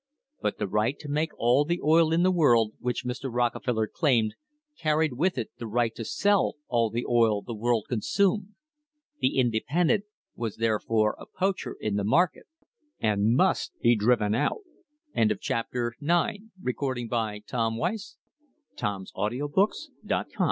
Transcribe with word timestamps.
But 0.41 0.57
the 0.57 0.67
right 0.67 0.97
to 0.97 1.07
make 1.07 1.29
all 1.37 1.63
the 1.63 1.79
oil 1.83 2.11
in 2.11 2.23
the 2.23 2.31
world, 2.31 2.73
which 2.79 3.05
Mr. 3.05 3.31
Rockefeller 3.31 3.85
claimed, 3.85 4.33
carried 4.75 5.13
with 5.13 5.37
it 5.37 5.51
the 5.59 5.67
right 5.67 5.93
to 5.93 6.03
sell 6.03 6.55
all 6.67 6.89
the 6.89 7.05
oil 7.05 7.43
the 7.43 7.53
world 7.53 7.85
consumed. 7.87 8.55
The 9.19 9.37
independent 9.37 10.05
was 10.35 10.55
therefore 10.55 11.15
a 11.19 11.27
poacher 11.27 11.77
in 11.79 11.97
the 11.97 12.03
market 12.03 12.47
and 12.99 13.35
must 13.35 13.79
be 13.79 13.95
driven 13.95 14.33
out. 14.33 14.61
CHAPTER 15.13 15.93
TEN 15.99 16.07
CUTTING 16.07 16.49
TO 16.49 17.43
KILL 17.47 17.67
ROCKEFELLER 18.01 19.39
NOW 20.01 20.25